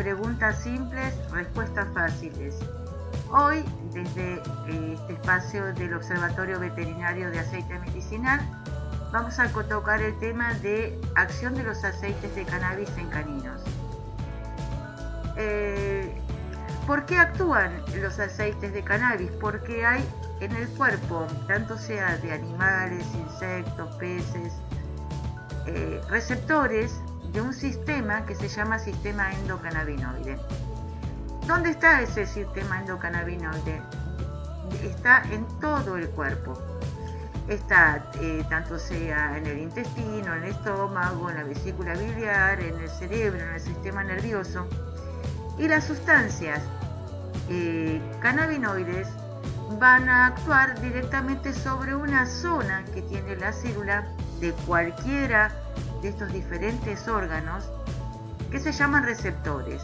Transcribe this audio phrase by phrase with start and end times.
[0.00, 2.56] Preguntas simples, respuestas fáciles.
[3.30, 3.62] Hoy,
[3.92, 8.40] desde eh, este espacio del Observatorio Veterinario de Aceite Medicinal,
[9.12, 13.60] vamos a tocar el tema de acción de los aceites de cannabis en caninos.
[15.36, 16.10] Eh,
[16.86, 17.70] ¿Por qué actúan
[18.00, 19.30] los aceites de cannabis?
[19.32, 20.02] Porque hay
[20.40, 24.54] en el cuerpo, tanto sea de animales, insectos, peces,
[25.66, 30.38] eh, receptores de un sistema que se llama sistema endocannabinoide.
[31.46, 33.80] ¿Dónde está ese sistema endocannabinoide?
[34.82, 36.58] Está en todo el cuerpo.
[37.48, 42.78] Está eh, tanto sea en el intestino, en el estómago, en la vesícula biliar, en
[42.80, 44.66] el cerebro, en el sistema nervioso.
[45.58, 46.60] Y las sustancias
[47.48, 49.08] eh, cannabinoides
[49.78, 54.04] van a actuar directamente sobre una zona que tiene la célula
[54.40, 55.50] de cualquiera
[56.02, 57.70] de estos diferentes órganos
[58.50, 59.82] que se llaman receptores.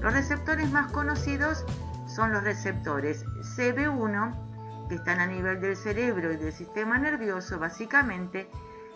[0.00, 1.64] Los receptores más conocidos
[2.06, 3.24] son los receptores
[3.56, 8.50] CB1, que están a nivel del cerebro y del sistema nervioso básicamente,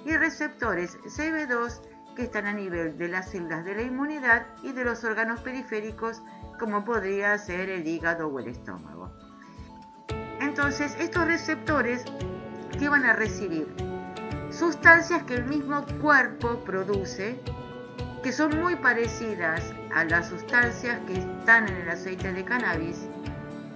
[0.05, 1.81] y receptores CB2,
[2.17, 6.23] que están a nivel de las células de la inmunidad y de los órganos periféricos,
[6.59, 9.13] como podría ser el hígado o el estómago.
[10.41, 12.05] Entonces, estos receptores,
[12.79, 13.84] ¿qué van a recibir?
[14.59, 17.41] Sustancias que el mismo cuerpo produce,
[18.23, 23.09] que son muy parecidas a las sustancias que están en el aceite de cannabis.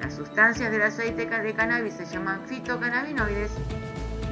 [0.01, 3.51] Las sustancias del aceite de cannabis se llaman fitocannabinoides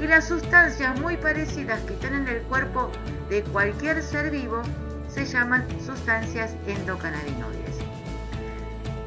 [0.01, 2.93] y las sustancias muy parecidas que están en el cuerpo
[3.29, 4.63] de cualquier ser vivo
[5.09, 7.77] se llaman sustancias endocannabinoides.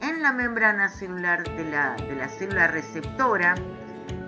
[0.00, 3.56] en la membrana celular de la, de la célula receptora,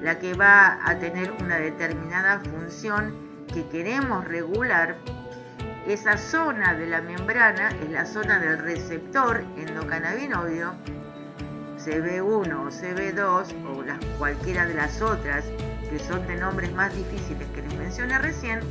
[0.02, 3.14] la que va a tener una determinada función
[3.54, 4.96] que queremos regular.
[5.86, 10.66] Esa zona de la membrana es la zona del receptor endocannabinoide,
[11.78, 15.44] CB1 o CB2 o cualquiera de las otras
[15.88, 18.62] que son de nombres más difíciles que les mencioné recién,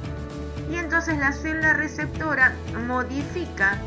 [0.69, 2.54] y entonces la célula receptora
[2.88, 3.78] modifica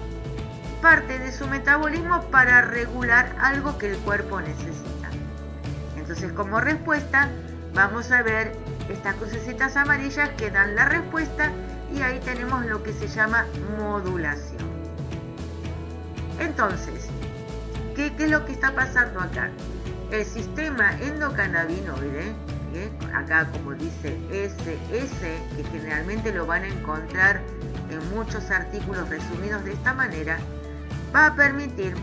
[0.80, 5.10] parte de su metabolismo para regular algo que el cuerpo necesita.
[5.96, 7.28] Entonces como respuesta
[7.74, 8.52] vamos a ver
[8.88, 11.50] estas crucecitas amarillas que dan la respuesta
[11.94, 13.46] y ahí tenemos lo que se llama
[13.78, 14.70] modulación.
[16.38, 17.06] Entonces,
[17.94, 19.50] ¿qué, es lo que está pasando acá?
[20.10, 22.32] El sistema endocannabinoide,
[23.14, 25.20] acá como dice SS,
[25.56, 27.40] que generalmente lo van a encontrar
[27.90, 30.38] en muchos artículos resumidos de esta manera,
[31.14, 31.94] va a permitir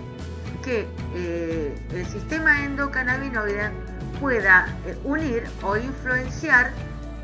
[0.64, 3.72] que eh, el sistema endocannabinoide
[4.19, 6.72] pueda eh, unir o influenciar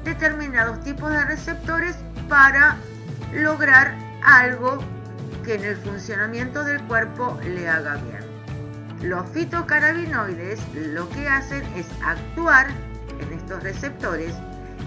[0.03, 1.97] determinados tipos de receptores
[2.29, 2.77] para
[3.33, 4.79] lograr algo
[5.43, 8.23] que en el funcionamiento del cuerpo le haga bien.
[9.01, 12.67] Los fitocannabinoides lo que hacen es actuar
[13.23, 14.33] en estos receptores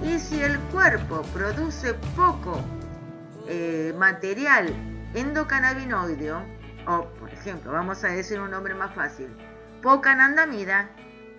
[0.02, 2.60] y si el cuerpo produce poco
[3.48, 4.72] eh, material
[5.14, 6.42] endocannabinoideo,
[6.86, 9.28] o por ejemplo, vamos a decir un nombre más fácil,
[9.82, 10.90] poca anandamida,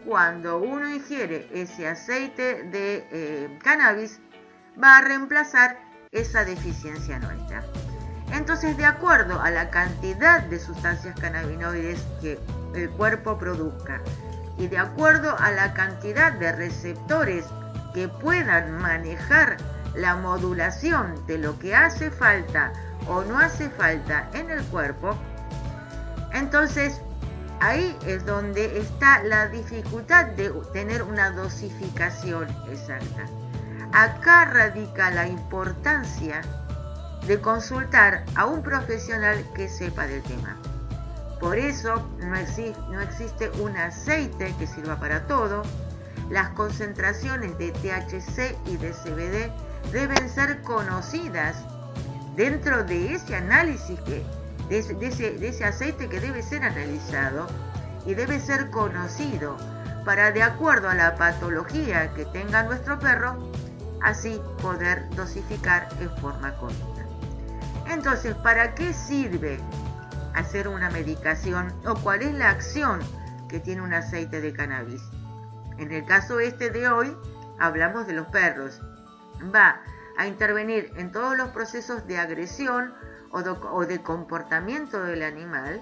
[0.06, 4.22] cuando uno ingiere ese aceite de eh, cannabis,
[4.82, 5.78] va a reemplazar
[6.12, 7.64] esa deficiencia nuestra.
[8.34, 12.40] Entonces, de acuerdo a la cantidad de sustancias cannabinoides que
[12.74, 14.02] el cuerpo produzca
[14.58, 17.46] y de acuerdo a la cantidad de receptores
[17.94, 19.58] que puedan manejar
[19.96, 22.72] la modulación de lo que hace falta
[23.08, 25.18] o no hace falta en el cuerpo,
[26.34, 27.02] entonces
[27.60, 33.26] ahí es donde está la dificultad de tener una dosificación exacta.
[33.94, 36.42] Acá radica la importancia
[37.26, 40.58] de consultar a un profesional que sepa del tema.
[41.40, 45.62] Por eso no, existe un aceite que sirva para todo.
[46.30, 49.52] Las concentraciones de THC y de CBD
[49.92, 51.64] deben ser conocidas
[52.36, 54.24] dentro de ese análisis que
[54.70, 57.48] de ese, aceite que debe ser analizado
[58.06, 59.56] y debe ser conocido
[60.04, 63.38] para, de acuerdo a la patología que tenga nuestro perro,
[64.02, 67.06] así poder dosificar en forma correcta.
[67.90, 69.60] Entonces, ¿para qué sirve
[70.38, 73.00] hacer una medicación o cuál es la acción
[73.50, 75.02] que tiene un aceite de cannabis?
[75.78, 77.16] En el caso este de hoy,
[77.60, 78.82] hablamos de los perros.
[79.54, 79.82] Va
[80.18, 82.94] a intervenir en todos los procesos de agresión
[83.30, 85.82] o de, comportamiento del animal,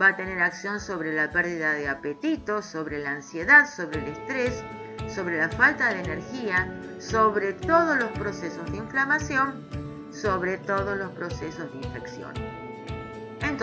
[0.00, 4.62] va a tener acción sobre la pérdida de apetito, sobre la ansiedad, sobre el estrés,
[5.08, 6.68] sobre la falta de energía,
[6.98, 9.66] sobre todos los procesos de inflamación,
[10.12, 12.61] sobre todos los procesos de infección.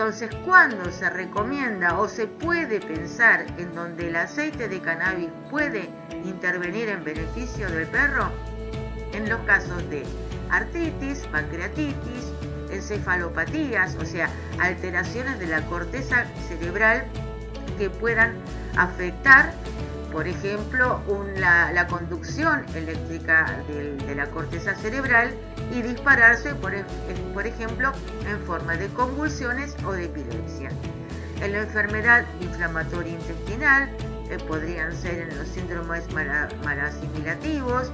[0.00, 5.90] Entonces, ¿cuándo se recomienda o se puede pensar en donde el aceite de cannabis puede
[6.24, 8.30] intervenir en beneficio del perro?
[9.12, 10.04] En los casos de
[10.48, 12.32] artritis, pancreatitis,
[12.70, 17.04] encefalopatías, o sea, alteraciones de la corteza cerebral
[17.76, 18.36] que puedan
[18.78, 19.52] afectar,
[20.12, 21.00] por ejemplo,
[21.36, 25.34] la, conducción eléctrica de, la corteza cerebral
[25.72, 26.72] y dispararse, por,
[27.32, 27.92] por ejemplo,
[28.28, 30.70] en forma de convulsiones o de epilepsia.
[31.40, 33.88] En la enfermedad inflamatoria intestinal,
[34.30, 37.90] eh, podrían ser en los síndromes marasimilativos,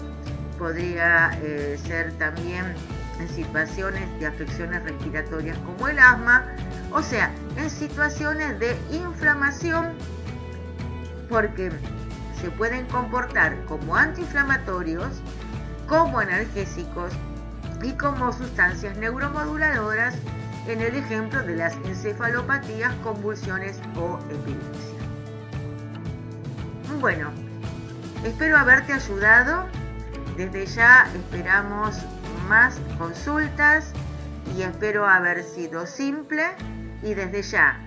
[0.58, 2.74] podría eh, ser también
[3.20, 6.44] en situaciones de afecciones respiratorias como el asma,
[6.92, 9.94] o sea, en situaciones de inflamación,
[11.28, 11.70] porque
[12.40, 15.20] se pueden comportar como antiinflamatorios,
[15.88, 17.12] como analgésicos
[17.82, 20.14] y como sustancias neuromoduladoras
[20.66, 24.96] en el ejemplo de las encefalopatías, convulsiones o epilepsia.
[27.00, 27.30] Bueno,
[28.24, 29.66] espero haberte ayudado.
[30.36, 31.96] Desde ya esperamos
[32.48, 33.92] más consultas
[34.56, 36.44] y espero haber sido simple
[37.02, 37.85] y desde ya